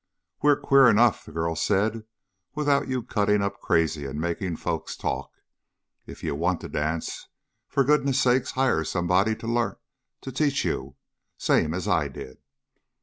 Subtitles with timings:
[0.41, 2.05] "We're queer enough," the girl said,
[2.55, 5.31] "without you cutting up crazy and making folks talk.
[6.07, 7.27] If you want to dance,
[7.67, 9.77] for goodness' sake hire somebody to lear
[10.21, 10.95] to teach you,
[11.37, 12.39] same as I did."